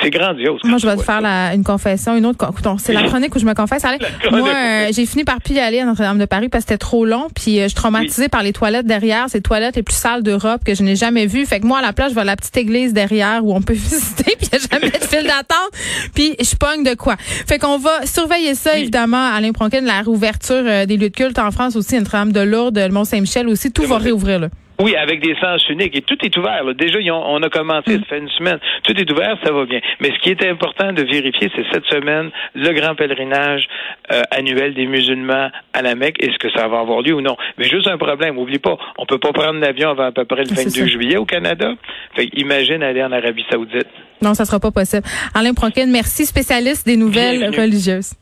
C'est, 0.00 0.10
grandiose. 0.10 0.60
Moi, 0.64 0.78
je 0.78 0.86
vais 0.86 0.96
te 0.96 1.02
faire 1.02 1.24
une 1.54 1.64
confession, 1.64 2.16
une 2.16 2.26
autre. 2.26 2.46
C'est 2.78 2.92
la 2.92 3.02
chronique 3.08 3.34
où 3.34 3.38
je 3.38 3.46
me 3.46 3.54
confesse. 3.54 3.84
moi, 4.30 4.48
euh, 4.48 4.88
j'ai 4.92 5.06
fini 5.06 5.24
par 5.24 5.40
plus 5.40 5.54
y 5.54 5.60
aller 5.60 5.80
à 5.80 5.84
Notre-Dame 5.84 6.18
de 6.18 6.26
Paris 6.26 6.48
parce 6.48 6.64
que 6.64 6.70
c'était 6.70 6.78
trop 6.78 7.04
long. 7.04 7.28
Puis 7.34 7.58
euh, 7.58 7.64
je 7.64 7.68
suis 7.68 7.76
traumatisée 7.76 8.28
par 8.28 8.42
les 8.42 8.52
toilettes 8.52 8.86
derrière. 8.86 9.28
Ces 9.28 9.40
toilettes 9.40 9.76
les 9.76 9.82
plus 9.82 9.96
sales 9.96 10.22
d'Europe 10.22 10.62
que 10.64 10.74
je 10.74 10.82
n'ai 10.82 10.96
jamais 10.96 11.26
vues. 11.26 11.46
Fait 11.46 11.60
que 11.60 11.66
moi, 11.66 11.78
à 11.78 11.82
la 11.82 11.92
place, 11.92 12.10
je 12.10 12.14
vais 12.14 12.22
à 12.22 12.24
la 12.24 12.36
petite 12.36 12.56
église 12.56 12.92
derrière 12.92 13.44
où 13.44 13.54
on 13.54 13.62
peut 13.62 13.72
visiter. 13.74 14.36
Puis 14.36 14.48
il 14.52 14.58
n'y 14.58 14.64
a 14.64 14.68
jamais 14.70 14.90
de 14.90 15.04
file 15.04 15.24
d'attente. 15.24 15.70
Puis 16.14 16.34
je 16.38 16.56
pogne 16.56 16.84
de 16.84 16.94
quoi. 16.94 17.16
Fait 17.18 17.58
qu'on 17.58 17.78
va 17.78 18.04
surveiller 18.06 18.54
ça 18.54 18.78
évidemment. 18.78 19.32
Alain 19.32 19.52
Pronkin, 19.52 19.80
la 19.80 20.02
réouverture 20.02 20.64
euh, 20.66 20.86
des 20.86 20.96
lieux 20.96 21.10
de 21.10 21.14
culte 21.14 21.38
en 21.38 21.50
France 21.50 21.76
aussi, 21.76 21.98
Notre-Dame 21.98 22.32
de 22.32 22.40
Lourdes, 22.40 22.78
le 22.78 22.90
Mont-Saint-Michel 22.90 23.48
aussi. 23.48 23.72
Tout 23.72 23.84
va 23.84 23.98
réouvrir 23.98 24.40
là. 24.40 24.48
Oui, 24.80 24.96
avec 24.96 25.22
des 25.22 25.36
sens 25.36 25.66
uniques. 25.68 25.96
Et 25.96 26.02
tout 26.02 26.16
est 26.24 26.36
ouvert. 26.36 26.62
Déjà, 26.74 26.98
on 27.12 27.42
a 27.42 27.48
commencé, 27.48 27.96
mm. 27.96 28.00
ça 28.00 28.06
fait 28.06 28.18
une 28.18 28.28
semaine. 28.30 28.58
Tout 28.82 28.98
est 28.98 29.10
ouvert, 29.10 29.36
ça 29.44 29.52
va 29.52 29.64
bien. 29.66 29.80
Mais 30.00 30.10
ce 30.10 30.18
qui 30.18 30.30
est 30.30 30.48
important 30.48 30.92
de 30.92 31.02
vérifier, 31.02 31.50
c'est 31.54 31.64
cette 31.72 31.84
semaine, 31.86 32.30
le 32.54 32.72
grand 32.72 32.94
pèlerinage 32.94 33.68
euh, 34.12 34.22
annuel 34.30 34.74
des 34.74 34.86
musulmans 34.86 35.50
à 35.72 35.82
la 35.82 35.94
Mecque. 35.94 36.22
Est-ce 36.22 36.38
que 36.38 36.50
ça 36.50 36.66
va 36.66 36.80
avoir 36.80 37.02
lieu 37.02 37.14
ou 37.14 37.20
non? 37.20 37.36
Mais 37.56 37.64
juste 37.64 37.86
un 37.86 37.98
problème. 37.98 38.36
Oublie 38.38 38.58
pas, 38.58 38.76
on 38.98 39.06
peut 39.06 39.18
pas 39.18 39.32
prendre 39.32 39.60
l'avion 39.60 39.90
avant 39.90 40.06
à 40.06 40.12
peu 40.12 40.24
près 40.24 40.44
le 40.44 40.54
22 40.54 40.86
juillet 40.86 41.16
au 41.16 41.24
Canada. 41.24 41.74
Fait 42.16 42.28
imagine 42.34 42.82
aller 42.82 43.02
en 43.02 43.12
Arabie 43.12 43.44
Saoudite. 43.50 43.86
Non, 44.22 44.34
ça 44.34 44.44
sera 44.44 44.58
pas 44.58 44.70
possible. 44.70 45.06
Alain 45.34 45.54
Pronkin, 45.54 45.86
merci, 45.86 46.26
spécialiste 46.26 46.86
des 46.86 46.96
nouvelles 46.96 47.44
religieuses. 47.54 48.14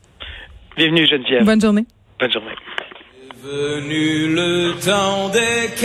Bienvenue, 0.77 1.05
Geneviève. 1.07 1.45
Bonne 1.45 1.61
journée. 1.61 1.85
Bonne 2.19 2.31
journée. 2.31 2.55
Venu 3.43 4.33
le 4.33 4.73
temps 4.79 5.27
des 5.27 5.69
cathédrales, 5.75 5.83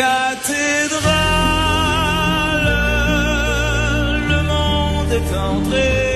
le 4.29 4.43
monde 4.45 5.13
est 5.13 5.37
entré 5.37 6.08